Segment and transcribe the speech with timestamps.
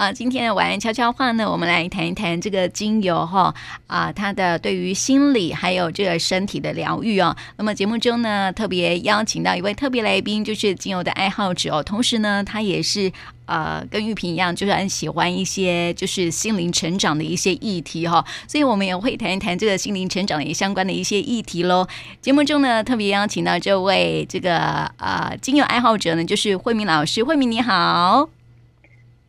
[0.00, 3.54] 啊，今天的晚安悄悄话呢，我们来谈一谈这个精油哈
[3.86, 7.36] 啊，它的对于心理还有这个身体的疗愈哦。
[7.58, 13.12] 那么节目中呢，特别邀请到一位特别来宾，就是精油的爱好者哦，同时呢，他也是
[13.44, 21.86] 呃跟玉萍一样，就是很喜欢一些就是心灵成长的一些议题哈，所以我们也会谈一谈这个心灵成长也相关的一些议题喽。
[22.22, 28.39] 节目中呢，特别邀请到这位这个呃精油爱好者呢，就是慧敏老师，慧敏你好。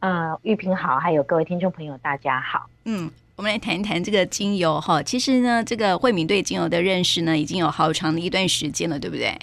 [0.01, 2.67] 呃，玉萍好，还有各位听众朋友，大家好。
[2.85, 5.01] 嗯，我们来谈一谈这个精油哈。
[5.03, 9.37] 其实呢，这个慧敏对精油的认识呢，已经有好长的一段时间了，对不对？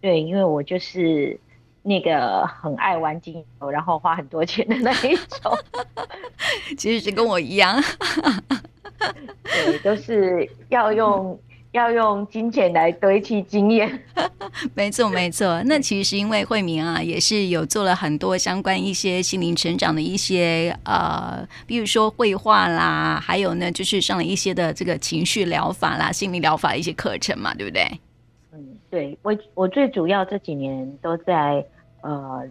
[0.00, 1.38] 对，因为我就是
[1.82, 5.54] 那个很爱玩精油，然后花很多钱的那一种。
[6.78, 7.78] 其实是跟我一样，
[9.44, 11.38] 对，都是要用。
[11.76, 14.02] 要用金钱来堆砌经验，
[14.74, 15.62] 没错没错。
[15.66, 27.84] 那其实因为慧明啊，也是有做了很多相关一些心灵成长的一些呃，比如说绘画啦，还有呢就是上了一些的这个情绪疗法啦、心理疗法的一些课程嘛，对不对？
[28.52, 28.58] 嗯，
[28.90, 31.64] 对我我最主要这几年都在
[32.00, 32.42] 呃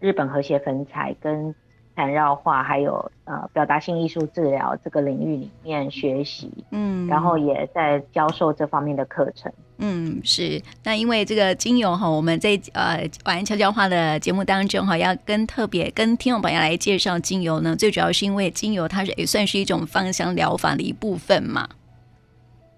[0.00, 1.54] 日本和谐粉彩跟。
[2.00, 10.62] 禅绕画还有呃表达性艺术治疗这个领域里面学习，嗯，然后也在教授这方面的课程，嗯，是。
[10.82, 21.68] 那因为这个精油哈，我们在呃晚安悄悄话的节目当中哈，要跟特别跟听众朋友来介绍精油呢，最主要是因为精油它是也算是一种芳香疗法的一部分嘛，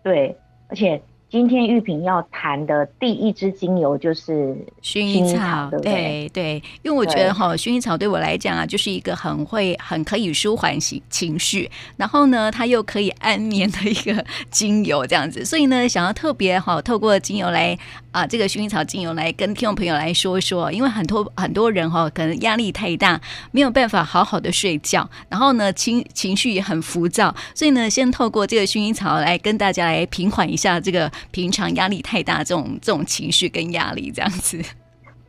[0.03, 0.37] 对，
[0.67, 1.01] 而且。
[1.33, 17.79] 今天玉萍要谈的第一支精油就是薰衣草，对对，因为我觉得哈，薰衣草对我来讲啊，就是一个很会、很可以舒缓情情绪，然后呢，它又可以安眠的一个 精油，这样子，所以呢，想要特别好透过精油来
[18.13, 31.11] 啊，这个薰衣草精油来跟听众朋友来说说，因为很多很多人哈，可能压力太大，没有办法好好的睡觉，然后呢，情情绪也很浮躁，所以呢，先透过这个薰衣草来跟大家来平缓一下这个。
[31.31, 34.63] 平常压力太大，这种这种情绪跟压力这样子，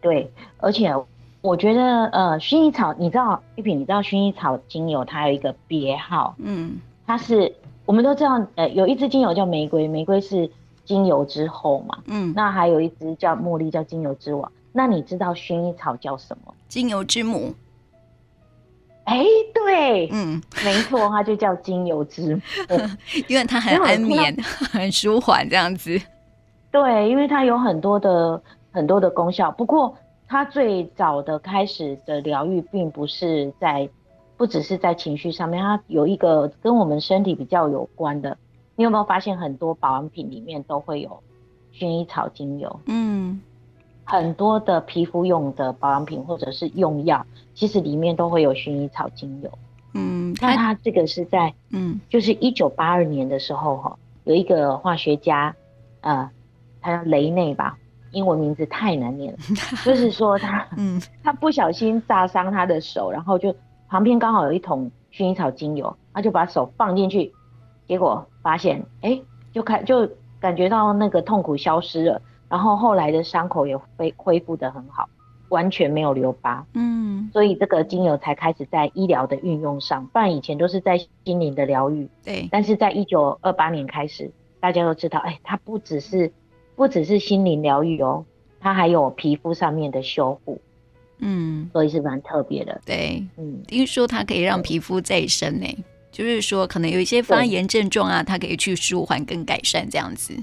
[0.01, 0.93] 对，而且
[1.39, 6.77] 我觉得呃，薰衣草，你知道玉萍，你知道薰衣草精油它有一个别号，嗯，
[7.07, 7.55] 它是
[7.85, 10.49] 我们都知道，呃，有一支精油叫玫瑰，玫瑰是
[10.85, 16.53] 精油之后嘛，嗯，那还有一支叫茉莉，叫精油之王，那你知道薰衣草叫什么？
[16.67, 17.53] 精油之母。
[19.05, 22.41] 哎、欸，对，嗯，没错，它就叫精油之母，
[23.27, 24.33] 因为它很安眠，
[24.71, 25.99] 很舒缓这样子。
[26.71, 28.41] 对，因为它有很多的
[28.71, 29.51] 很多的功效。
[29.51, 29.93] 不过，
[30.25, 33.89] 它最早的开始的疗愈，并不是在，
[34.37, 38.37] 不只是在情绪上面，它有一个跟我们身体比较有关的。
[38.83, 41.23] 你有没有发现，很多保养品里面都会有
[41.73, 42.81] 薰衣草精油？
[42.87, 43.39] 嗯。
[44.03, 49.49] 很多的皮肤用的保养品或者是用药，其实里面都会有薰衣草精油。
[49.93, 55.55] 嗯，那它这个是在嗯，就是一九八二年的时候哈，有一个化学家，
[56.01, 56.29] 呃，
[56.81, 57.77] 他叫雷内吧，
[58.11, 59.39] 英文名字太难念了，
[59.85, 63.55] 就是说他嗯， 他不小心炸伤他的手，然后就
[63.87, 67.31] 旁边刚好有一桶薰衣草精油，他就把手放进去，
[67.87, 68.85] 结果发现
[69.51, 70.07] 就开就
[70.39, 72.21] 感觉到那个痛苦消失了。
[72.49, 75.09] 然后后来的伤口也恢恢复的很好，
[75.49, 76.63] 完全没有留疤。
[76.73, 80.95] 嗯，所以这个精油才开始在医疗的运用上，不然以前都是在
[81.25, 82.07] 心灵的疗愈。
[82.23, 84.29] 对，但是在一九二八年开始，
[84.59, 86.31] 大家都知道，哎，它不只是
[86.75, 88.23] 不只是心灵疗愈哦，
[88.59, 90.61] 它还有皮肤上面的修复。
[91.17, 92.81] 嗯，所以是蛮特别的。
[92.85, 95.67] 对，嗯，听说它可以让皮肤再生呢，
[96.13, 100.33] 就是说可能有一些发炎症状啊，它可以去舒缓跟改善这样子。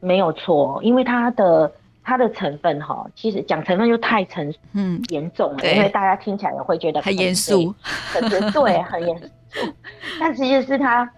[0.00, 1.70] 没有错，因为它的
[2.02, 5.00] 它的成分哈，其实讲成分就太沉嗯。
[5.10, 9.26] 严重了，因为大家听起来也会觉得很严肃，很 对，很严肃。
[10.18, 11.08] 但其实是它，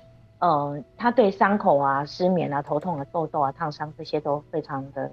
[0.40, 5.10] 嗯，它对伤口啊、失眠啊、头痛啊、痘痘啊、烫伤这些都非常的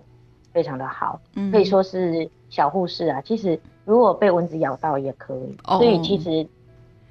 [0.52, 3.22] 非常的好，嗯，可以说是小护士啊。
[3.22, 6.46] 其实如果被蚊子咬到也可以，哦、所以其实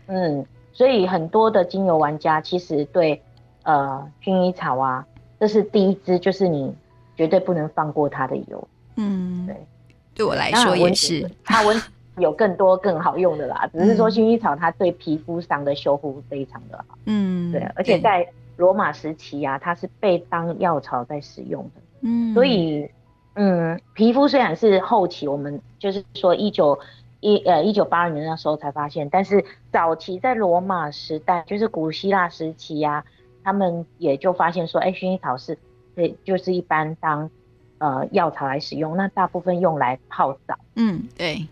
[0.09, 0.45] 嗯，
[0.81, 3.21] 所以很多的精油玩家其实对
[3.65, 5.05] 呃薰衣草啊。
[5.39, 6.75] 这是第一支，就是你
[7.15, 8.69] 绝对不能放过它的油。
[8.97, 9.57] 嗯，对，
[10.15, 11.31] 对我来说也是。
[11.45, 11.79] 它温
[12.17, 16.97] 有更多更好用的啦， 只是说薰衣草它对皮肤上的修复非常的好。
[17.05, 21.83] 嗯，对，而且在罗马时期啊，它是被当药草在使用的。
[22.01, 22.89] 嗯，所以，
[23.35, 26.79] 嗯，皮肤虽然是后期我们就是说一九
[27.21, 33.05] 一呃一九八二年那时候才发现，但是早期在罗马时代，就是古希腊时期呀、啊。
[33.43, 35.59] 他们也就发现说，哎，薰衣草是，
[35.95, 37.31] 对，就是一般当，
[37.79, 38.99] 呃，药草来使用。
[38.99, 40.59] 那大部分用来泡澡。
[40.77, 41.49] 嗯，对，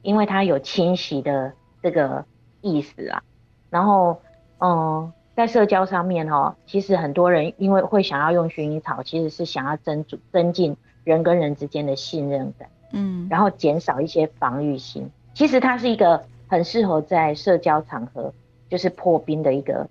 [0.00, 1.52] 因为它有清洗的
[1.82, 2.24] 这个
[2.62, 3.22] 意思啊。
[3.68, 4.18] 然后，
[4.58, 10.02] 嗯，在社交上面哈、哦，其实很多人因为会想要用薰衣草，其实是想要增
[10.32, 10.74] 增进
[11.04, 15.08] 人跟人之间的信任感，嗯，然后减少一些防御心。
[15.34, 18.32] 其实它是一个很适合在社交场合
[18.68, 19.86] 就是破冰的一个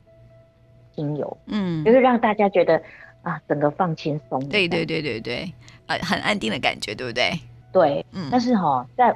[0.95, 2.81] 精油，嗯，就是让大家觉得
[3.21, 4.39] 啊，整个放轻松。
[4.49, 5.53] 对对对对对，
[5.85, 7.31] 呃，很安定的感觉，对不对？
[7.71, 8.27] 对，嗯。
[8.31, 9.15] 但是哈、哦，在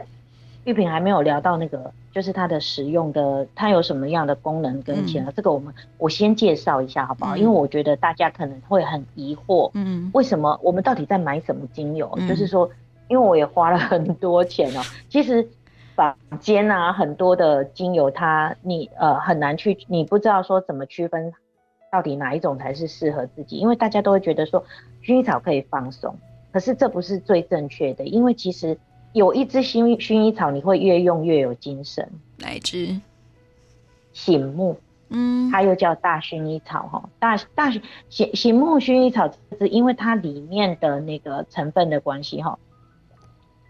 [0.65, 1.91] 玉萍还没有聊到那个。
[2.11, 7.37] 就是它的使用的，它有什么样的功能跟其他、嗯、这个我们我先介绍一下好不好？
[7.37, 12.11] 嗯、因为我觉得大家可能会很疑惑，嗯，为什么我们到底在买什么精油？
[12.17, 12.67] 嗯、就是说，
[13.09, 14.83] 因为我也花了很多钱哦、喔。
[15.09, 15.45] 其实
[15.95, 21.33] 坊间啊，很多的精油它，它你呃很难去，你不知道说怎么区分
[21.91, 24.63] 到底哪一种才是适合自己，因为大家都会觉得说
[25.03, 26.15] 薰衣草可以放松，
[26.53, 28.77] 可是这不是最正确的，因为其实。
[29.11, 32.07] 有一支薰薰衣草，你会越用越有精神。
[32.37, 32.95] 哪一支？
[34.13, 34.77] 醒目，
[35.09, 37.09] 嗯，它又叫大薰衣草哈。
[37.17, 37.71] 大大
[38.07, 39.27] 醒醒目薰衣草
[39.57, 42.59] 是因为它里面的那个成分的关系哈。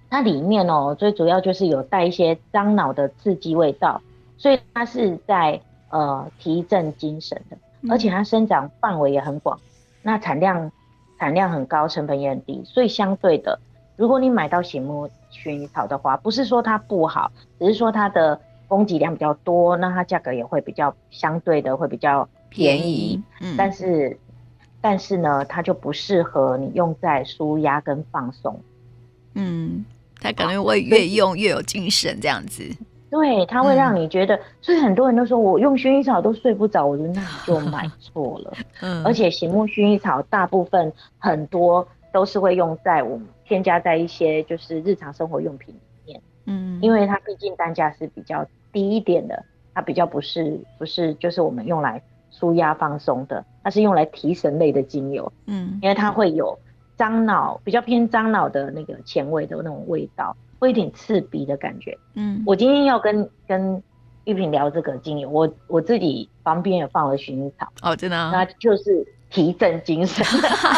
[0.09, 4.01] 它里面哦，最主要就是有带一些樟脑的刺激味道，
[4.37, 7.57] 所以它是在呃提振精神的，
[7.91, 9.59] 而且它生长范围也很广，
[10.01, 10.71] 那产量
[11.19, 13.59] 产量很高，成本也很低，所以相对的。
[13.95, 23.21] 如果你买到醒目薰衣草的话，不是说它不好，只是说它的供给量比较多，那它价格也会比较相对的会比较便宜。
[23.57, 24.17] 但是
[24.81, 28.59] 但是呢，它就不适合你用在舒压跟放松。
[29.33, 29.85] 嗯，
[30.19, 32.63] 它可能会越用越有精神这样子。
[33.09, 38.53] 对，它会让你觉得，嗯、所以很多人都说我用薰衣草都睡不着，我觉得那你就买错了。
[38.81, 43.25] 嗯，而且醒目薰衣草大部分很多都是会用在我们。
[43.49, 49.43] 添加在一些就是日常生活用品里面，嗯，因为它毕竟单价是比较低一点的，
[49.73, 51.99] 它比较不是不是就是我们用来
[52.29, 56.55] 舒压放松的，它是用来提神类的精油，嗯，因为它会有
[56.99, 63.81] 樟脑比较偏樟脑的那个前味的那种味道，会有点刺鼻的感觉，嗯，我今天要跟跟
[64.25, 69.07] 玉萍聊这个精油，我我自己旁边也放了薰衣草，哦，真的，啊，那就是。
[69.31, 70.25] 提振精神，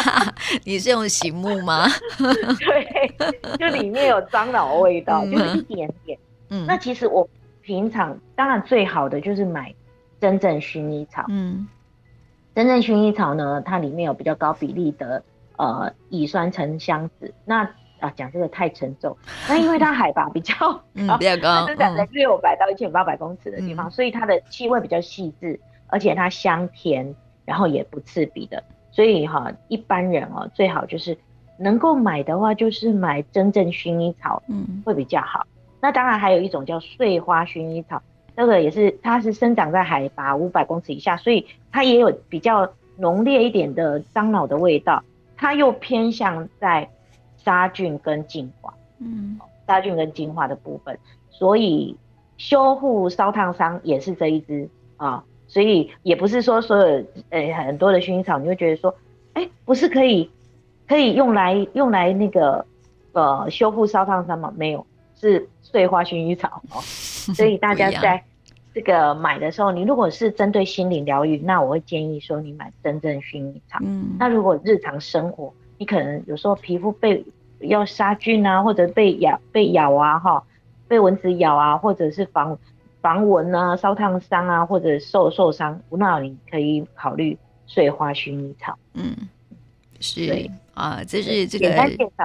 [0.62, 1.86] 你是用醒目吗？
[2.20, 6.18] 对，就里面有樟脑味道，就是一点点。
[6.50, 7.26] 嗯，那其实我
[7.62, 9.74] 平常当然最好的就是买
[10.20, 11.24] 真正薰衣草。
[11.30, 11.66] 嗯，
[12.54, 15.22] 真正薰衣草呢，它里面有比较高比例的
[15.62, 17.32] 呃乙酸沉香子。
[17.44, 17.62] 那
[18.00, 19.16] 啊讲这个太沉重，
[19.48, 27.14] 那因为它海拔比较 高，嗯，比较高，生长在六百到一千八百公尺的地方，嗯，所以它的气味比较细致，而且它香甜。
[27.44, 28.62] 然后也不刺鼻的，
[28.92, 31.18] 所以哈，一般人哦，最好就是
[31.58, 35.44] 能够买的话，就是买真正薰衣草，嗯，会比较好。
[35.80, 38.00] 那当然还有一种叫碎花薰衣草，
[38.36, 45.02] 那个也是，它是生长在海拔五百公尺以下，所以它也有比较浓烈一点的樟脑的味道，
[45.42, 46.88] 它又偏向在
[47.36, 49.36] 杀菌跟净化，嗯，
[49.66, 50.96] 杀菌跟净化的部分，
[51.30, 51.96] 所以
[52.36, 55.24] 修护烧烫伤也是这一支啊。
[55.48, 58.94] 所以也不是说所有呃、欸、很多的薰衣草，你会觉得说，
[59.32, 60.30] 哎、欸，不是可以
[60.86, 62.64] 可以用来用来那个
[63.10, 64.54] 呃修复烧烫伤吗？
[64.56, 64.86] 没有，
[65.20, 66.78] 是碎花薰衣草哦。
[67.34, 68.22] 所以大家在
[68.74, 73.78] 这个买的时候，你如果是针对心理疗愈，那我会建议说你买真正薰衣草。
[73.82, 74.16] 嗯。
[74.18, 77.24] 那如果日常生活，你可能有时候皮肤被
[77.60, 80.42] 要杀菌啊，或者被咬被咬啊哈，
[80.88, 82.58] 被蚊子咬啊，或者是防。
[83.02, 88.78] 防蚊啊，烧烫伤啊，或者受受伤，那你可以考虑碎花薰衣草。
[88.94, 89.16] 嗯，
[89.98, 90.48] 是。
[90.74, 91.68] 啊，这是这个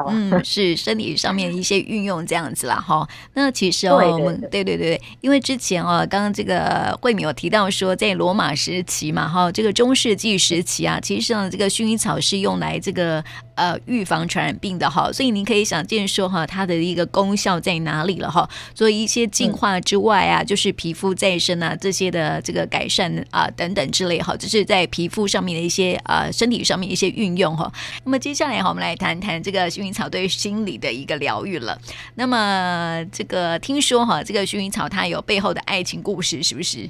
[0.08, 3.08] 嗯，是身体上面一些运用这样子啦哈。
[3.34, 13.24] 那其实哦，我们对对对，因为之前哦，刚刚这个慧敏有提到说，在罗马时期嘛哈，这个中世纪时期啊，其实上这个薰衣草是用来这个
[13.56, 15.12] 呃预防传染病的哈。
[15.12, 18.50] 所以您可以想见说哈，它的一个功效在哪里了哈。
[18.74, 27.70] 所以一些净化之外啊，就是皮肤再生啊这些的这个改善啊等等之类哈，就是在皮肤上面的一些啊身体上面一些运用哈。
[28.06, 31.76] 那么接接下来哈，我们来谈谈这个薰衣草对心理的一个疗愈了。
[32.14, 36.88] 那么，这个听说哈，这个薰衣草它有背后的爱情故事，是不是？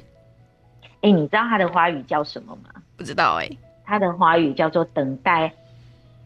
[1.00, 2.68] 哎、欸，你知道它的花语叫什么吗？
[2.98, 3.58] 不知道哎、欸。
[3.86, 5.50] 它的花语叫做等待，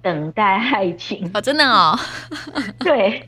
[0.03, 1.31] 等待爱情。
[1.33, 1.97] 哦，真的哦。
[2.81, 3.25] 对，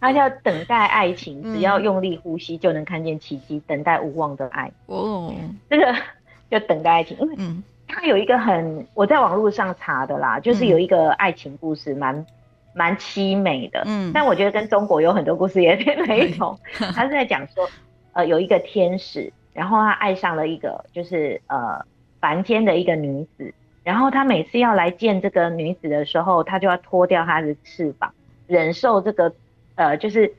[0.00, 4.72] 它叫等待爱情，只要用力呼吸就能看见奇迹，等待无望的爱。
[4.86, 5.34] 哦，
[5.68, 5.94] 这个
[6.50, 7.62] 叫等待爱情，因为嗯。
[7.88, 12.26] 它有一个很，我在网络上查的啦，就是有一个爱情故事，蛮
[12.74, 13.82] 蛮凄美的。
[13.86, 16.58] 嗯，但我觉得跟中国有很多故事也挺雷同。
[16.94, 17.68] 他是在讲说，
[18.12, 21.84] 呃有一个天使，然后他爱上了一个就是呃
[22.20, 28.12] 凡间的一个女子，然后他每次要来见这个女子的时候，他就要脱掉他的翅膀，
[28.46, 29.32] 忍受这个
[29.76, 30.34] 呃就是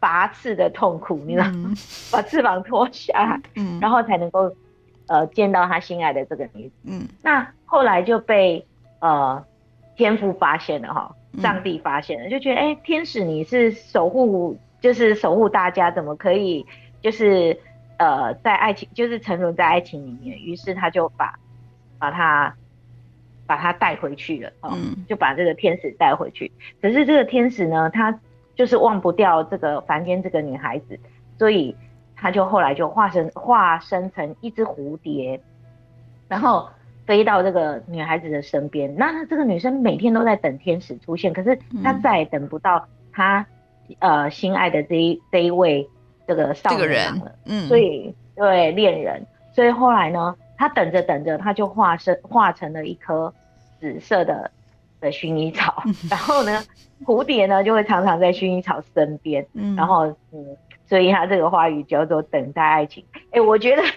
[0.00, 1.70] 拔刺的痛苦，你知道吗？
[1.70, 1.76] 嗯、
[2.12, 4.52] 把翅膀脱下来，嗯，然后才能够
[5.08, 8.64] 呃见到他心爱的这个女子，嗯，那后来就被
[9.00, 9.44] 呃
[9.96, 11.14] 天父发现了哈。
[11.42, 16.64] 上帝发现了，就觉得哎、欸，天使你是守护，就是守护大家，怎么可以
[17.02, 17.56] 就是
[17.98, 20.36] 呃在爱情，就是沉沦在爱情里面？
[20.40, 21.38] 于是他就把
[21.98, 22.52] 把他
[23.46, 26.50] 把他带回去了，哦，就把这个天使带回去。
[26.80, 28.18] 可是这个天使呢，他
[28.56, 30.98] 就是忘不掉这个凡间这个女孩子，
[31.38, 31.76] 所以
[32.20, 35.40] 他就后来就化身化身成一只蝴蝶，
[36.28, 36.68] 然后。
[37.08, 43.46] 飞到这个女孩子的身边，那这个女生每天都在等天使出现，可是她再也等不到她、
[43.88, 45.88] 嗯、呃心爱的这一这一位
[46.26, 53.32] 这个少年人了，嗯，所以对恋人，所以后来呢，她等着等着，她就化身化成了一颗
[53.80, 54.50] 紫色的
[55.00, 56.62] 的薰衣草，嗯、然后呢，
[57.06, 60.54] 蝴蝶呢就会常常在薰衣草身边，嗯，然后嗯，
[60.88, 63.82] 所以他这个话语叫做等待爱情，哎、欸，我觉得。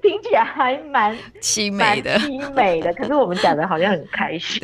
[0.00, 2.92] 听起来还蛮凄美的，凄美的。
[2.94, 4.60] 可是我们讲的好像很开心，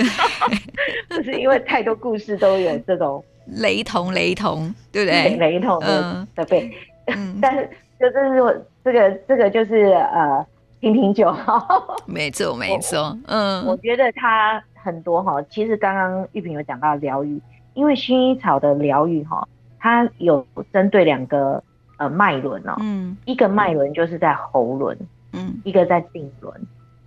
[1.10, 5.36] 就是因为太多故事都有这种雷同，雷同，对不对？
[5.36, 6.70] 雷同的的背，
[7.06, 10.44] 嗯，但是就这是我这个这个就是呃，
[10.80, 11.96] 听听就好。
[12.06, 15.42] 没错，没错，嗯，我觉得它很多哈。
[15.50, 17.40] 其实刚刚玉萍有讲到疗愈，
[17.74, 19.46] 因为薰衣草的疗愈哈，
[19.78, 21.62] 它有针对两个。
[22.00, 24.96] 呃，脉轮哦，嗯，一个脉轮就是在喉轮，
[25.32, 26.54] 嗯，一个在顶轮。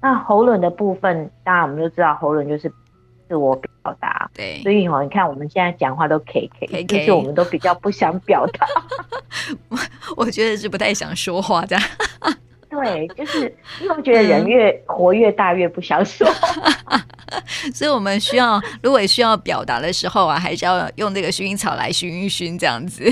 [0.02, 2.70] 那喉轮的部分，当然我们就知道喉轮就是
[3.30, 3.70] 自我表
[4.02, 8.68] 达，对，所以哦，你看我们现在讲话都 K K，就是我们都比较不想表达。
[9.70, 9.78] 我
[10.18, 11.78] 我觉得是不太想说话的。
[12.70, 13.44] 对，就是
[13.80, 16.28] 因为我觉得人越活越大，越不想说。
[17.82, 23.12] 所以我们需要，如果需要表达的时候啊，还是要用这个薰衣草来熏一熏，这样子。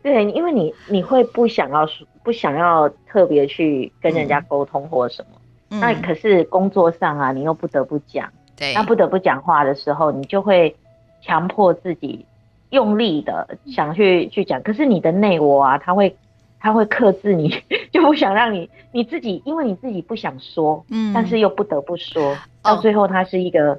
[0.00, 1.84] 对，因为你你会不想要
[2.22, 5.40] 不想要特别去跟人家沟通或什么，
[5.70, 10.72] 嗯、那可是工作上啊，你又不得不讲，对，那不得不讲话的时候，你就会
[11.20, 12.24] 强迫自己
[12.70, 16.16] 用力的想去去讲，可是你的内我啊，他会
[16.64, 23.78] 他会克制你， 就不想让你你自己，因为你自己不想说，嗯，但是又不得不说，到最后它是一个。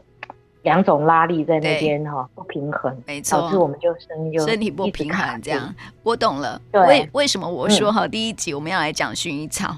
[0.66, 5.72] 两种拉力在那边哈，不平衡，没错，导致我们就身就身体不平衡这样。
[6.02, 9.78] 我懂了，为为什么我说哈，第一集我们要来讲薰衣草，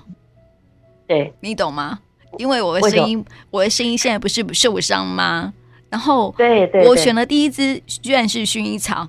[1.06, 2.00] 对，你懂吗？
[2.38, 5.54] 因为我的声音，我的声音现在不是受伤吗？
[5.90, 9.06] 然后对对，我选了第一支居然是薰衣草，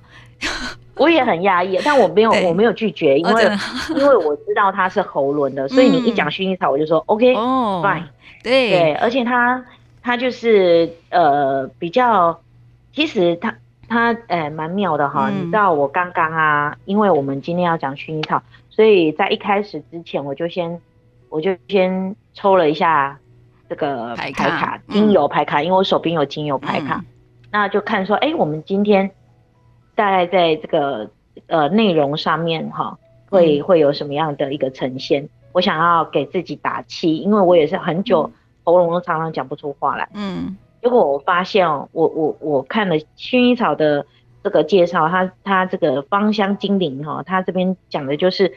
[0.99, 3.43] 我也很压抑，但我没有我没有拒绝，因为
[3.95, 8.03] 因为我知道它是喉轮的， 所以你一讲薰衣草，我就说 OK fine，
[8.43, 8.69] 对。
[8.69, 9.65] 对，而且它。
[10.01, 12.39] 它就是呃比较，
[12.93, 13.53] 其实它
[13.89, 15.29] 它呃蛮妙的哈。
[15.29, 20.79] 嗯、你知道我刚刚啊，因为我们今天要讲薰衣草，所以在一开始之前我就先
[21.27, 23.19] 我就先抽了一下
[23.67, 27.05] 这个牌卡，牌卡精油牌卡，嗯、因为我手边有精油牌卡，嗯、
[27.51, 29.11] 那就看说，哎、欸，我们今天
[29.99, 31.11] 大概在这个
[31.47, 32.97] 呃内容上面哈，
[33.29, 35.23] 会会有什么样的一个呈现？
[35.23, 38.23] 嗯、我想要给自己打气，因为我也是很久。
[38.23, 38.33] 嗯
[38.65, 40.07] 喉咙都常常讲不出话来。
[40.13, 44.05] 嗯，结果我发现哦，我我我看了薰衣草的
[44.43, 48.53] 这个介绍，它它这个芳香精灵哈，它这边讲的就是，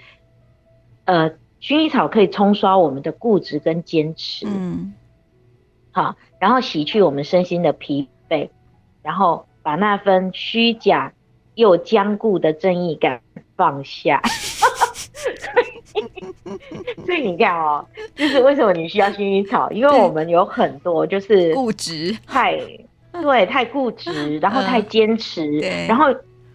[1.06, 1.30] 呃，
[1.62, 4.92] 薰衣草可以冲刷我们的固执跟坚持，嗯，
[5.92, 8.50] 好，然后洗去我们身心的疲惫，
[9.02, 11.14] 然后把那份虚假
[11.54, 13.20] 又坚固的正义感
[13.56, 14.20] 放下。
[17.04, 19.70] 所以你看哦，就是为什么你需要薰衣草？
[19.70, 22.58] 因为我们有很多就是固执，太
[23.12, 26.06] 对，太固执， 然后太坚持，然后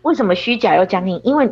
[0.01, 1.19] 为什么虚假又僵硬？
[1.23, 1.49] 因为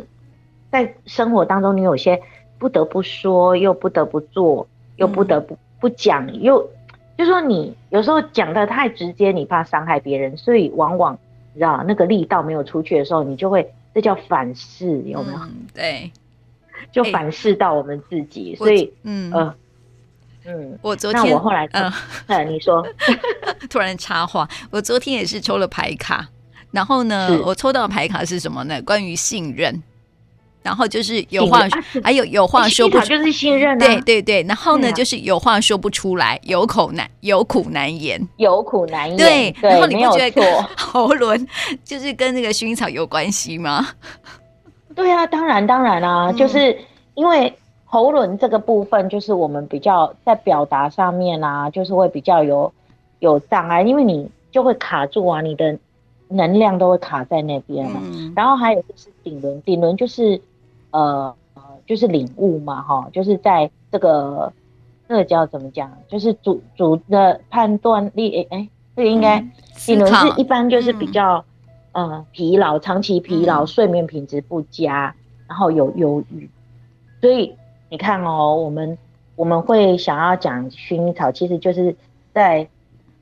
[0.70, 2.20] 在生活当中，你有些
[2.58, 6.68] 不得不说，又不得不做，又不得不不讲，又
[7.16, 11.18] 就说你有时候讲的太直接，你怕伤害别人，所以往往
[11.56, 15.40] 你知道那个力道没有出去的时候，你就会这叫反噬，有没有？
[15.72, 16.12] 对。
[16.92, 19.54] 就反噬到我们自己，欸、所以嗯呃
[20.44, 21.92] 嗯，我昨天那我后来嗯，
[22.26, 22.86] 嗯， 你说
[23.70, 26.28] 突然插话，我昨天也是抽了牌卡，
[26.70, 28.80] 然后呢，我抽到的牌卡是什么呢？
[28.82, 29.82] 关于信任，
[30.66, 31.68] 然后就是有话，啊、
[32.02, 41.46] 还有有话说不出，就是信任、啊，对对对，然后呢，啊、就是有话说不出来，有口难有苦难言，有苦难言，对，对然后你不觉得 喉轮
[41.84, 43.86] 就是跟那个薰衣草有关系吗？
[44.96, 46.76] 对啊，当然当然啊，嗯、就是
[47.14, 47.54] 因为
[47.84, 52.72] 喉轮这个部分，就是我们比较在表达上面啊，就是会比较有
[53.20, 55.78] 有障碍，因为你就会卡住啊，你的
[56.28, 58.00] 能量都会卡在那边嘛。
[58.02, 60.40] 嗯、然后还有就是顶轮，顶轮就是
[60.90, 61.34] 呃
[61.86, 64.52] 就是领悟嘛，哈，就是在这个
[65.08, 69.38] 这个叫怎么讲，就是主主的判断力，哎哎，这个应该
[69.74, 71.44] 顶轮是一般就是比较、
[71.92, 75.14] 嗯、呃疲劳，长期疲劳，嗯、睡眠品质不佳，
[75.46, 76.50] 然后有忧郁，
[77.20, 77.54] 所以。
[77.88, 78.98] 你看哦，我们
[79.36, 81.94] 我们会想要讲薰衣草，其实就是
[82.34, 82.68] 在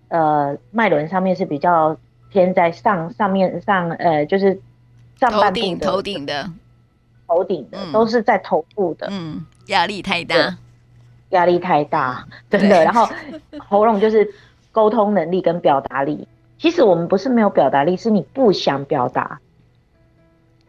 [0.08, 1.94] 呃脉轮上面是比较
[2.30, 4.58] 偏在上上面上呃就是
[5.20, 6.50] 上半部的头顶的
[7.26, 10.56] 头顶的、嗯、都是在头部的，嗯，压力太大，
[11.30, 12.84] 压力太大，真的。
[12.84, 13.08] 然后
[13.58, 14.28] 喉咙就是
[14.72, 16.26] 沟通能力跟表达力，
[16.58, 19.40] 其实我们不是没有表达力，是你不想表达，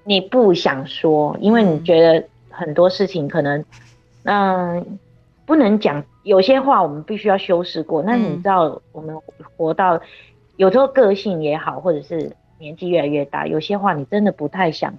[0.03, 3.63] 你不想说，因为你觉得很多事情可能。
[4.27, 4.97] 嗯，
[5.45, 8.01] 不能讲有些话，我们必须要修饰过。
[8.01, 9.15] 那你知道，我们
[9.55, 10.01] 活到
[10.55, 14.91] 有时候个性也好，或者是年纪越来越大，有些话你真的不太想。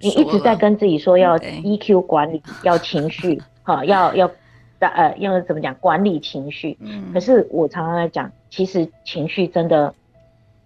[0.00, 4.30] 你一直在跟自己说要 EQ 管理， 要情绪，哈，要要
[4.80, 6.76] 呃要怎么讲管理情绪。
[6.80, 7.12] 嗯。
[7.12, 9.94] 可是我常常在讲，其实情绪真的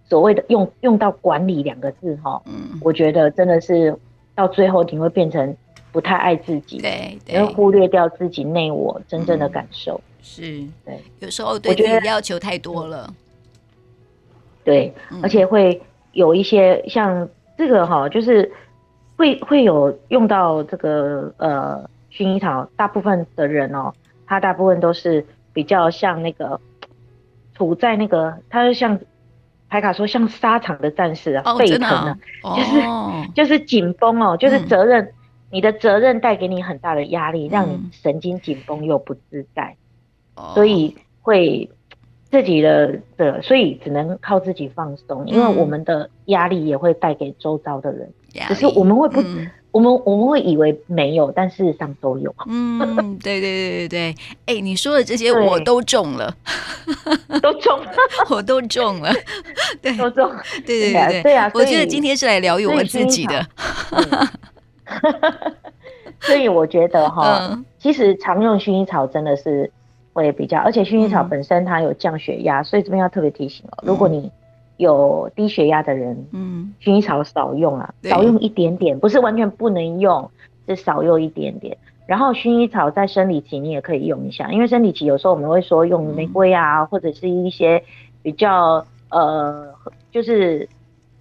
[0.09, 3.97] 所谓的用用到管理两个字，哈，嗯，我觉得真的是
[4.35, 5.55] 到最后你会变成。
[5.91, 9.93] 不太爱自己，对，对，会忽略掉自己内我真正的感受。
[9.93, 10.41] 嗯、是，
[10.83, 13.13] 对，有时候对自己要求太多了。
[14.63, 15.79] 对，嗯、而且会
[16.13, 18.51] 有一些像这个哈，就是
[19.17, 23.93] 会会有用到这个呃薰衣草，大部分的人哦，
[24.25, 26.59] 他大部分都是比较像那个
[27.55, 28.99] 处在那个，他就像
[29.69, 32.17] 牌卡说像沙场的战士啊，沸腾啊，
[32.55, 35.03] 就是、哦、就是紧绷哦，就是责任。
[35.03, 35.13] 嗯
[35.53, 39.75] 你的责任带给你很大的压力，让你神经紧绷又不自在，
[40.35, 41.69] 嗯、所以会
[42.31, 48.11] 自己的的，所以只能靠自己放松，嗯、因为我们的压力也会带给周遭的人，
[48.47, 52.33] 只是我们会不，嗯、我们我们会以为没有，但事实上都有。
[52.47, 54.15] 嗯，对对对对对，
[54.45, 56.35] 哎、欸，你说的这些我都中了，
[57.41, 57.91] 都中了，
[58.29, 59.11] 我都中了，
[59.81, 60.31] 对，都中，
[60.65, 63.45] 对对对对，对啊，我觉得今天是来疗愈我自己的。
[66.21, 69.69] 所以我觉得哈，嗯、其实常用薰衣草真的是
[70.13, 74.31] 会比较，而且薰衣草本身它有降血压，嗯、所以这边要特别提醒哦，如果你
[74.77, 80.29] 有低血压的人，嗯，薰衣草少用啊，少用一点点，不是完全不能用，
[80.67, 81.77] 是少用一点点。
[82.05, 87.83] 然后薰衣草在生理期你也可以用一下，因为生理期有时候我们会说用玫瑰啊，嗯、或者是一些
[88.21, 89.73] 比较呃，
[90.11, 90.67] 就是。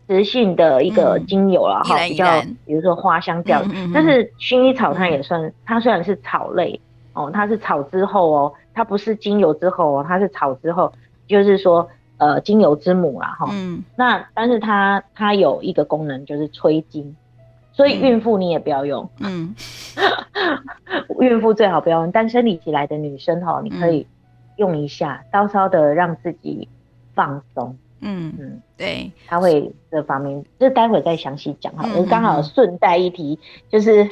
[0.09, 2.27] 雌性的一个精油了哈，比较
[2.67, 3.63] 比如说花香调，
[3.95, 6.79] 但是薰衣草它也算，它虽然是草类
[7.15, 10.93] 哦，它是草之后哦，它不是精油之后哦，它是草之后，
[11.29, 11.89] 就是说
[12.23, 13.49] 呃精油之母啦哈。
[13.51, 13.83] 嗯。
[13.97, 17.17] 那但是它它有一个功能就是催经，
[17.73, 19.11] 所以孕妇你也不要用。
[19.19, 19.55] 嗯。
[21.19, 24.07] 孕妇最好不要用，但生理期来的女生哈，你可以
[24.57, 26.69] 用一下，稍稍的让自己
[27.15, 27.77] 放松。
[28.05, 31.89] 嗯嗯，对，它会这方面，就待会再详细讲哈。
[31.97, 34.09] 我刚好顺带一提，就是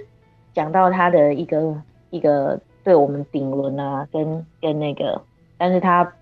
[0.54, 5.20] 讲到它的一个一个对我们顶轮啊，跟跟那个，
[5.58, 6.12] 但是他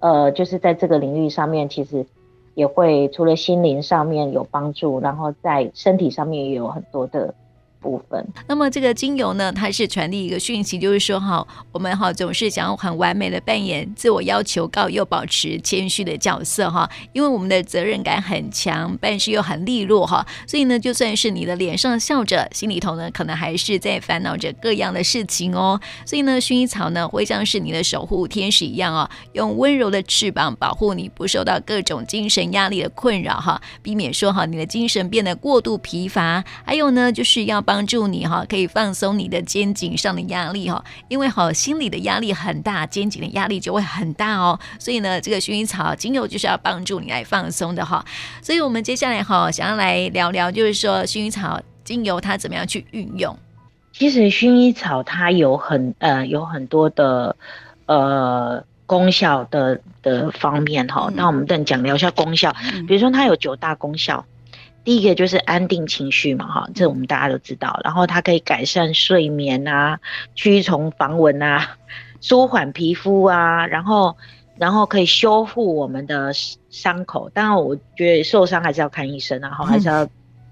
[0.00, 2.06] 呃，就是在这个领域上面，其实
[2.54, 7.34] 也会除了心灵上面有帮助，然后在身体上面也有很多的。
[7.80, 25.80] 部分，那么这个精油呢，它是传递一个讯息，就是说哈，我们哈总是想要很完美的扮演自我要求高又保持谦虚的角色哈，因为我们的责任感很强，办事又很利落哈，所以呢，就算是你的脸上笑着，心里头呢可能还是在烦恼着各样的事情哦。
[26.04, 37.62] 所以呢，薰衣草呢会像是你的守护天使一样哦，用温柔的翅膀保护你，不受到各种精神压力的困扰哈，避免说哈你的精神变得过度疲乏，还有呢就是要。
[37.68, 44.58] 帮助你哈，可以放松你的肩颈上的压力哈，因为哈心里的压力很大，肩颈的压力就会很大哦。
[44.78, 48.02] 所以呢，这个薰衣草精油就是要帮助你来放松的哈。
[48.40, 53.38] 所以我们接下来哈，想要来聊聊，就是说薰衣草精油它怎么样去运用？
[53.92, 57.36] 其实薰衣草它有很呃有很多的
[57.84, 61.10] 呃功效的的方面哈。
[61.14, 62.50] 那、嗯、我们等讲聊一下功效，
[62.86, 64.24] 比如说它有九大功效。
[64.88, 67.78] 第一个就是安定情绪嘛，哈，这我们大家都知道。
[67.84, 70.00] 然后它可以改善睡眠啊，
[70.34, 71.76] 驱虫防蚊啊，
[72.22, 74.16] 舒缓皮肤啊，然后
[74.56, 76.32] 然后可以修复我们的
[76.70, 77.28] 伤口。
[77.34, 80.08] 当然，我觉得受伤还是要看医生啊，然后还是要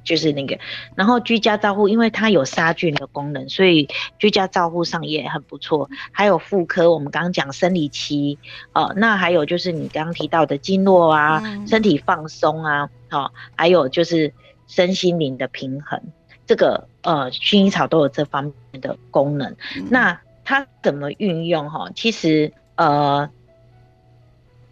[0.06, 0.58] 就是那个，
[0.94, 3.88] 然后居家照护，因为它有杀菌的功能，所以
[4.18, 5.90] 居家照护上也很不错。
[6.12, 8.38] 还有妇科，我们刚刚讲生理期，
[8.72, 14.32] 哦，那还有就是你刚刚提到的经络啊，嗯、身体放松啊，哦，还有就是
[14.68, 16.00] 身心灵的平衡，
[16.46, 19.50] 这个呃薰衣草都有这方面的功能。
[19.76, 21.68] 嗯、那它怎么运用？
[21.68, 23.28] 哈，其实呃。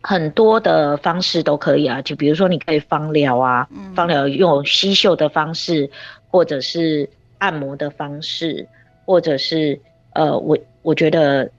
[0.06, 5.90] 很多的方式都可以啊，就比如说你可以芳疗啊，嗯、芳疗用吸嗅的方式，
[6.28, 8.68] 或者是按摩的方式，
[9.06, 9.80] 或者是
[10.12, 11.50] 呃，我我觉得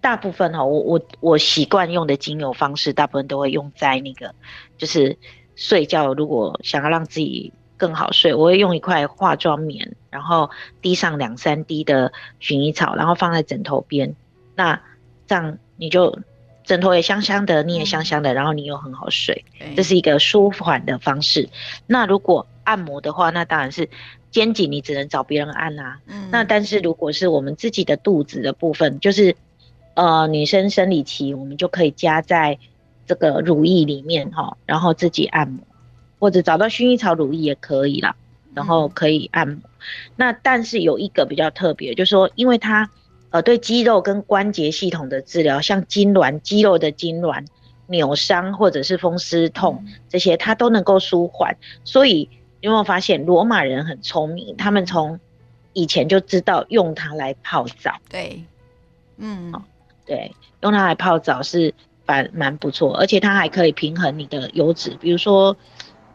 [0.00, 4.32] 大部分哈，我我我习惯用的精油方式，大部分都会用在那个
[4.78, 5.18] 就是
[5.56, 10.48] 睡觉，如果想要让自己更好睡，我会用一块化妆棉，然后
[10.80, 14.14] 滴上两三滴的薰衣草，然后放在枕头边，
[14.54, 14.80] 那
[15.26, 16.16] 这样你就。
[16.64, 21.48] 枕头也香香的，你也香香的，嗯、然后你又很好睡，对这是一个舒缓的方式。
[21.86, 23.88] 那如果按摩的话，那当然是
[24.30, 26.00] 肩颈，你只能找别人按啦、啊。
[26.06, 29.34] 嗯，那但是如果是我们自己的肚子的部分，就是
[29.94, 32.58] 呃女生生理期，我们就可以加在
[33.06, 35.64] 这个乳液里面哈，然后自己按摩，
[36.18, 38.14] 或者找到薰衣草乳液也可以啦，
[38.54, 39.56] 然后可以按摩。
[39.56, 39.70] 嗯、
[40.16, 42.90] 那但是有一个比较特别，就是说因为它。
[43.32, 47.46] 呃，对肌肉跟关节系统的治疗，像痉挛、肌肉的痉挛、
[47.86, 51.56] 扭伤或者是风湿痛这些，它都能够舒缓。
[51.82, 52.28] 所以
[52.60, 55.18] 你有没有发现，罗马人很聪明，他们从
[55.72, 57.98] 以前就知道用它来泡澡。
[58.10, 58.44] 对，
[59.16, 59.62] 嗯，哦，
[60.04, 61.72] 对，用它来泡澡是
[62.04, 64.94] 蛮蛮不错，而且它还可以平衡你的油脂。
[65.00, 65.56] 比如说，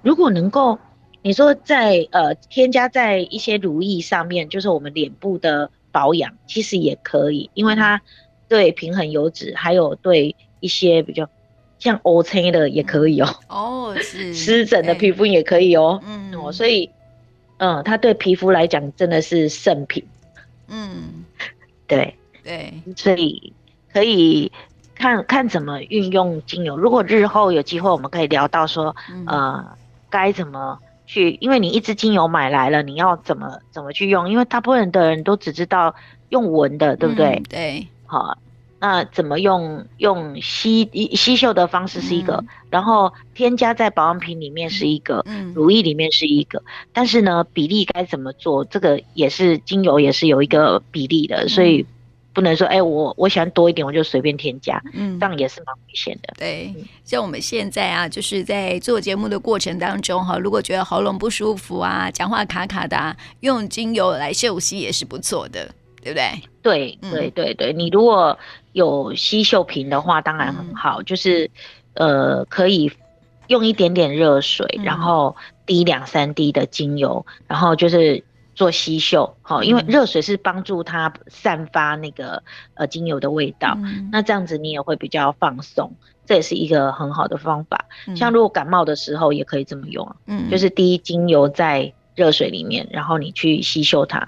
[0.03, 0.77] 如果能够，
[1.23, 5.71] 你说在呃添加在一些乳液上面，就是我们脸部的。
[5.91, 8.01] 保养其实也可以，因为它
[8.47, 11.29] 对平衡油脂，还有对一些比较
[11.79, 13.35] 像 O C 的也可以哦。
[13.47, 16.01] 哦，是 湿疹的皮肤也可以哦。
[16.05, 16.89] 嗯哦，所以
[17.57, 20.05] 嗯，它对皮肤来讲真的是圣品。
[20.67, 21.25] 嗯，
[21.87, 23.53] 对对，所以
[23.93, 24.51] 可以
[24.95, 26.77] 看看怎么运用精油。
[26.77, 29.77] 如果日后有机会，我们可以聊到说，嗯、呃，
[30.09, 30.79] 该怎么。
[31.07, 34.29] 去，因为你一支精油买来了，你要怎么怎么去用？
[34.29, 35.95] 因为大部分的人都只知道
[36.29, 37.29] 用闻的，对不对？
[37.37, 38.37] 嗯、对，好，
[38.79, 39.87] 那怎么用？
[39.97, 46.61] 用吸吸嗅的方式是一个，嗯、然后添加在保养品里面是一个，嗯，乳液里面是一个，
[46.93, 48.63] 但是呢，比例该怎么做？
[48.65, 51.85] 这个也是精油也是有一个比例的，嗯、所以。
[52.37, 56.31] 不能说，哎、欸，我我喜欢多一点，我就随便添加，嗯，这样也是蛮危险的。
[56.37, 56.71] 对，
[57.03, 65.67] 像我们现在啊，就是在做节目的过程当中哈，如果觉得喉咙不舒服啊，讲话卡卡的，啊，用精油来嗅吸也是不错的，
[66.03, 66.29] 对不对？
[66.61, 68.37] 对，对，对，对，你如果
[68.73, 71.49] 有吸嗅瓶的话，当然很好，嗯、就是
[71.95, 72.91] 呃，可以
[73.47, 78.23] 用一点点热水，嗯、然后滴两三滴的精油，然后就是。
[78.57, 82.41] 做吸嗅，好，因为热水是帮助它散发那个
[82.73, 85.91] 呃精油的味道，嗯、那这样子你也会比较放松，
[86.25, 87.85] 这也是一个很好的方法。
[88.07, 94.27] 嗯、像如果感冒的时候也可以这么用，嗯，就是滴精油在热水里面，然后你去吸嗅它，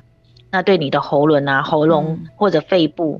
[0.51, 3.19] 那对你的喉咙啊、喉咙或者肺部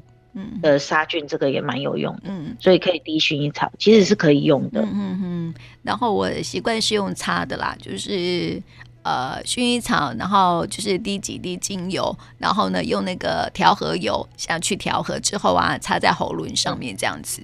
[0.61, 5.53] 的杀菌，这个也蛮有用的，嗯，所以可以滴薰衣草，其实是可以用的，嗯嗯嗯。
[5.81, 8.61] 然后我习惯是用擦的啦，就是。
[9.01, 17.41] 呃，薰衣草，然后就是滴几滴精油，然后呢，用那个调和油下去调和之后啊，擦在喉咙上面这样子。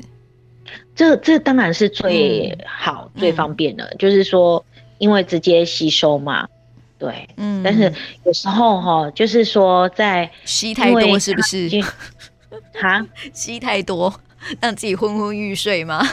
[0.96, 4.64] 这这当然是最好、嗯、最方便的，嗯、就是说，
[4.98, 6.48] 因为直接吸收嘛。
[6.98, 7.62] 对，嗯。
[7.64, 7.92] 但是
[8.24, 11.70] 有时候哈、哦，就是说在吸太多是不是？
[12.82, 14.14] 哈，吸太多
[14.60, 16.06] 让自己昏昏欲睡吗？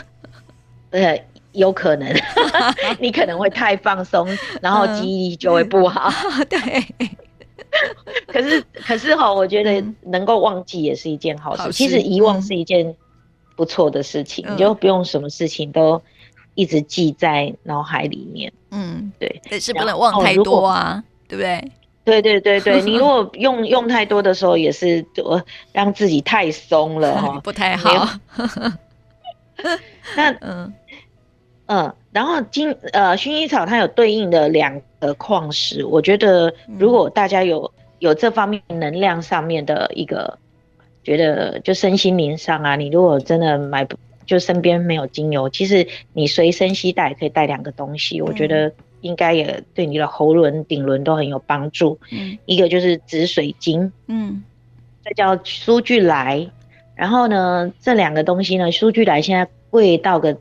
[0.91, 1.25] 对。
[1.53, 2.13] 有可能，
[2.99, 4.27] 你可能会太放松，
[4.61, 6.11] 然后记忆力就会不好。
[6.39, 6.61] 嗯、 对，
[8.27, 11.73] 可是可是哈，我觉得能够忘记也是一件好事。
[11.73, 12.95] 其实遗忘是一件
[13.57, 16.01] 不错的事情，嗯、你就不用什么事情都
[16.55, 18.53] 一直记在脑海里面。
[18.71, 21.71] 嗯，对，但是不能忘太多啊，对不对？
[22.05, 25.05] 对对对对， 你如果用用太多的时候，也是
[25.73, 28.09] 让自己太松了哈，不太好。
[30.17, 30.73] 那嗯。
[31.67, 40.39] 嗯，然后金呃薰衣草它有对应的两个矿石，我觉得如果大家有有这方面能量上面的一个
[41.05, 43.97] 觉得就身心灵上啊，你如果真的买不
[44.27, 48.71] 就身边没有精油，其实你随身携带可以带两个东西，我觉得
[49.01, 51.99] 应该也对你的喉轮顶轮都很有帮助。
[52.11, 54.43] 嗯，一个就是紫水晶，嗯，
[55.05, 56.51] 这叫舒俱来，
[56.97, 60.37] 然后呢这两个东西呢，舒俱来现在贵到个。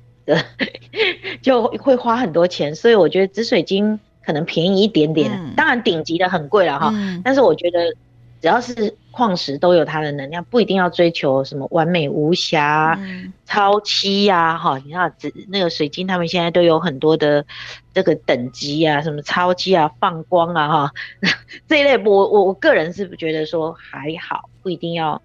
[1.42, 6.92] 就会花很多钱，所以我觉得紫水晶可能便宜一点点，嗯、当然顶级的很贵了哈。
[6.94, 7.92] 嗯、但是我觉得，
[8.40, 14.80] 只要是矿石都有它的能量，不一定要追求什么完美无瑕、嗯、超期呀哈。
[14.86, 17.44] 你看紫，那个水晶他们现在都有很多的
[17.94, 20.92] 这个等级啊，什么超期啊、放光啊哈
[21.68, 25.20] 这一类，我我我个人是觉得说还好，不一定要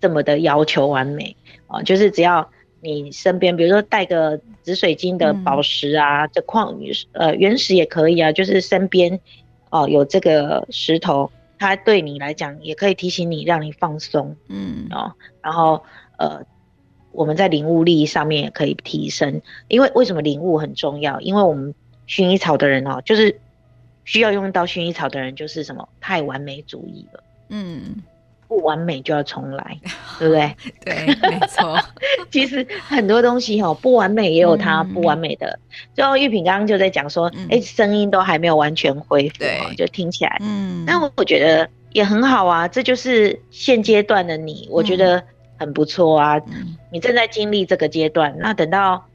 [0.00, 2.50] 这么的要求完美啊，就是只要。
[2.82, 9.20] 你身边，比如说带个紫水晶的宝石啊，这矿、嗯、呃原石也可以啊，就是身边
[9.70, 15.12] 哦、呃、有这个石头，它对你来讲也可以提醒你，让你放松，嗯哦，
[15.42, 15.82] 然后
[16.16, 16.42] 呃
[17.12, 21.20] 我们在领悟力上面也可以提升，因为为什么领悟很重要？
[21.20, 21.74] 因为我们
[22.08, 23.40] 薰衣草的人哦，就是
[24.04, 28.02] 需要用到薰衣草的人，就是什么太完美主义了，嗯。
[28.50, 29.78] 不完美就要重来，
[30.18, 30.56] 对不对？
[30.84, 31.78] 对，没错。
[32.32, 35.56] 其实很多东西哈，不完美也有它不完美的。
[35.94, 40.36] 最后、嗯、玉萍刚刚就在讲说，哎、嗯，声音都还没有完全恢复，对，就听起来。
[40.40, 40.84] 嗯。
[40.84, 45.22] 那我我觉得也很好啊，这就是现阶段的你，我觉得
[45.56, 46.36] 很不错啊。
[46.48, 49.06] 嗯、你正在经历这个阶段，那等到。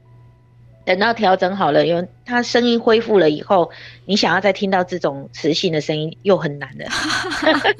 [0.86, 3.68] 等到调整好了，因为他声音恢复了以后，
[4.04, 6.86] 你想要再听到这种磁性的声音又很难了。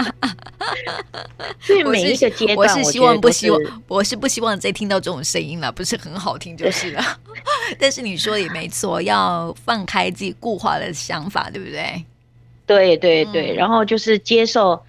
[1.61, 7.03] 所以每一个阶段我，我是希望不希望，我是不希望再听到这种声音了，不是很好听就是了。
[7.79, 12.05] 但是你说也没错，要放开自己固化的想法，对不对？
[12.66, 14.83] 对对对，嗯、然后就是接受，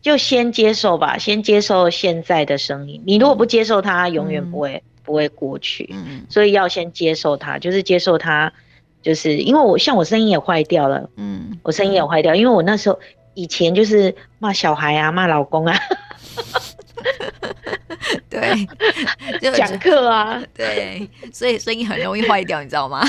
[0.00, 3.02] 就先接受吧，先接受现在的声音。
[3.04, 4.76] 你如果不接受它，永远不会。
[4.76, 8.52] 嗯不会过去，嗯，所以要先接受它，就是接受它，
[9.00, 13.00] 就是因为我像我声音也坏掉了，嗯，我声音也坏掉，因为我那时候
[13.32, 15.74] 以前就是骂小孩啊，骂老公啊，
[18.30, 18.66] 对，
[19.52, 23.02] 讲课啊，对，所以声音很容易坏掉，你知道吗？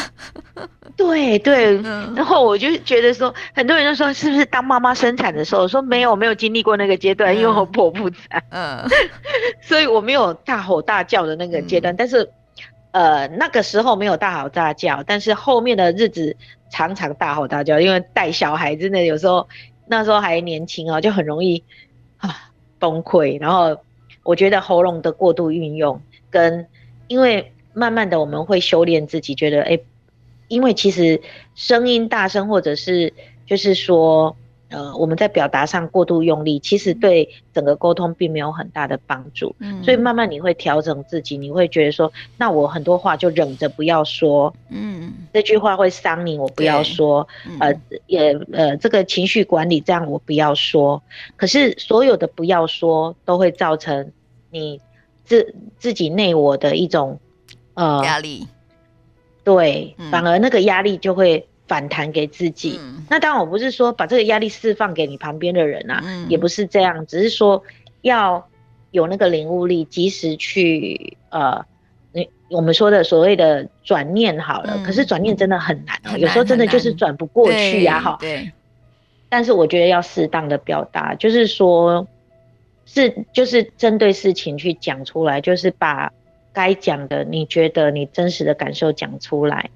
[0.95, 8.86] 对 对，嗯、然后我就觉得说，很多人都说是不是当妈妈生产的时候，我说没有，没有经历过那个阶段，嗯、因为我剖腹产，嗯，
[9.62, 11.93] 所以我没有大吼大叫的那个阶段。
[11.93, 12.29] 嗯、但是，
[12.91, 16.36] 呃，那个时候没有大吼大叫，但是后面的日子
[16.69, 19.47] 常常大吼大叫，因为带小孩真的有时候
[19.88, 21.63] 那时候还年轻啊，就很容易
[22.17, 23.39] 啊崩溃。
[23.39, 23.77] 然后
[24.30, 26.68] 我觉得喉咙的过度运用，跟
[27.08, 29.80] 因为慢慢的我们会修炼自己，觉得哎。
[30.50, 31.22] 因为其实
[31.54, 33.13] 声音大声，或者是
[33.46, 34.36] 就是说，
[34.70, 39.56] 呃，我们在表达上过度用力，其实对整个沟通并没有很大的帮助。
[39.60, 44.52] 嗯，所以慢慢你会调整自己，你会觉得说，那我很多话就忍着不要说。
[44.70, 47.28] 嗯，这句话会伤你，我不要说。
[47.46, 51.00] 嗯、呃，也呃，这个情绪管理这样我不要说。
[51.36, 54.12] 可是所有的不要说，都会造成
[54.52, 54.82] 你
[55.24, 57.20] 自自己内我的一种
[57.74, 58.48] 呃压力。
[59.44, 62.80] 对，反而那个压力就会反弹给自己。
[62.80, 67.64] 嗯、那当然，我不是说把这个压力释放给你旁边的人啊，嗯、也不是这样，只是说
[68.02, 68.48] 要
[68.92, 71.66] 有那个领悟力，及时去呃，
[72.12, 74.74] 你我们说的所谓的转念好了。
[74.78, 78.18] 嗯、可是转念真的很难，很难，有时候真的就是转不过去呀，哈。
[78.20, 78.52] 对。
[79.30, 82.08] 但是我觉得要适当的表达，就是说，
[82.91, 86.12] 是就是针对事情去讲出来，就是把。
[86.52, 89.69] 该讲的，你觉得你真实的感受讲出来，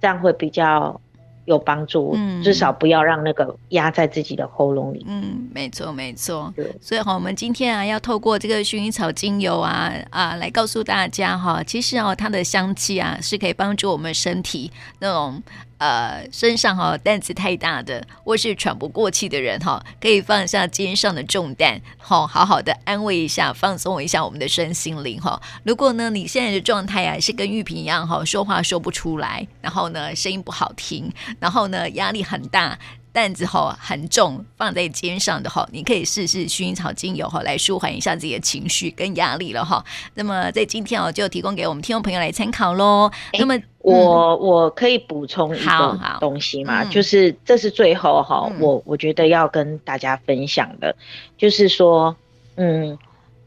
[0.00, 1.00] 这样会比较
[1.46, 2.12] 有帮助。
[2.14, 5.04] 嗯，至少不要让那个压在自己的喉咙里。
[5.08, 6.52] 嗯，没错，没错。
[6.54, 15.42] 对，所以哈，我们今天啊，要透过这个薰衣草精油啊啊，来告诉大家哈，其实哦，它的香气啊，是可以帮助我们身体那种。
[15.78, 32.78] 呃，身上哈、担子太大的，或是喘不过气的人哈、可以放下肩上的重担，好、好好的安慰一下，放松一下我们的身心灵哈、如果呢，你现在的状态啊是跟玉萍一样哈、说话说不出来，然后呢，声音不好听，然后呢，压力很大。
[33.18, 39.84] 担子哈很重，放在肩上的哈，你可以试试薰衣草精油哈，来舒缓一下自己的情绪跟压力了哈。
[40.14, 43.10] 那么在今天哦，就提供给我们听众朋友来参考喽。
[43.32, 50.94] 欸、那么我、嗯、我可以补充一个东西嘛，就是这是最后哈，嗯、我我觉得要跟大家分享的，
[51.36, 52.14] 就是说，
[52.54, 52.96] 嗯，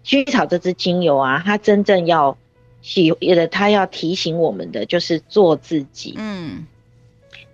[0.03, 2.37] 薰衣草这支精油啊，它真正要
[2.81, 6.15] 喜的，它要提醒我们的就是做自己。
[6.17, 6.67] 嗯，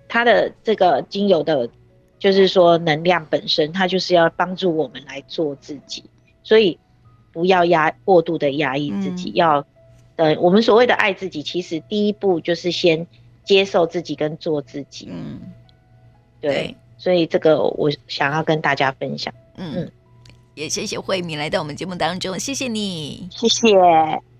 [0.08, 1.69] 它的这个精油的。
[2.19, 6.03] 就是说，能量本身它就是要帮助我们来做自己，
[6.43, 6.80] 所以
[7.32, 9.65] 不要压过度的压抑自己，嗯、要
[10.15, 13.06] 呃，我们所谓的爱自己，其实第一步就是先
[13.43, 15.08] 接受自己跟做自己。
[15.12, 15.39] 嗯，
[16.41, 19.32] 对，对，所以这个我想要跟大家分享。
[19.58, 19.91] 嗯，嗯，
[20.56, 23.67] 也谢谢慧敏来到我们节目当中，谢谢你，谢谢。